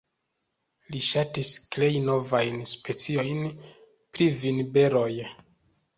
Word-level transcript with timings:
Li 0.93 1.01
ŝatis 1.07 1.51
krei 1.75 2.01
novajn 2.07 2.59
speciojn 2.71 3.45
pri 3.61 4.31
vinberoj. 4.41 5.11